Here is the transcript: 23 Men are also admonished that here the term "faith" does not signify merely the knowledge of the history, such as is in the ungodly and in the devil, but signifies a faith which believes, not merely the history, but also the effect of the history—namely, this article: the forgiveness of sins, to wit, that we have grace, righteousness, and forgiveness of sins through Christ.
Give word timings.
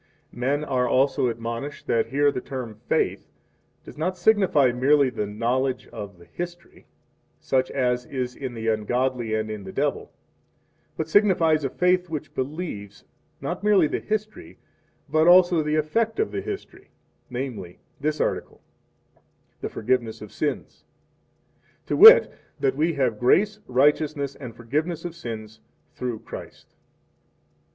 23 0.31 0.39
Men 0.39 0.63
are 0.63 0.87
also 0.87 1.27
admonished 1.27 1.85
that 1.85 2.07
here 2.07 2.31
the 2.31 2.41
term 2.41 2.73
"faith" 2.73 3.29
does 3.83 3.99
not 3.99 4.17
signify 4.17 4.71
merely 4.71 5.11
the 5.11 5.27
knowledge 5.27 5.85
of 5.89 6.17
the 6.17 6.25
history, 6.25 6.87
such 7.39 7.69
as 7.69 8.07
is 8.07 8.35
in 8.35 8.55
the 8.55 8.67
ungodly 8.67 9.35
and 9.35 9.51
in 9.51 9.63
the 9.63 9.71
devil, 9.71 10.11
but 10.97 11.07
signifies 11.07 11.63
a 11.63 11.69
faith 11.69 12.09
which 12.09 12.33
believes, 12.33 13.03
not 13.41 13.63
merely 13.63 13.85
the 13.85 13.99
history, 13.99 14.57
but 15.07 15.27
also 15.27 15.61
the 15.61 15.75
effect 15.75 16.19
of 16.19 16.31
the 16.31 16.41
history—namely, 16.41 17.79
this 17.99 18.19
article: 18.19 18.59
the 19.59 19.69
forgiveness 19.69 20.19
of 20.19 20.31
sins, 20.31 20.83
to 21.85 21.95
wit, 21.95 22.33
that 22.59 22.75
we 22.75 22.93
have 22.93 23.19
grace, 23.19 23.59
righteousness, 23.67 24.33
and 24.33 24.55
forgiveness 24.55 25.05
of 25.05 25.15
sins 25.15 25.59
through 25.93 26.17
Christ. 26.17 26.73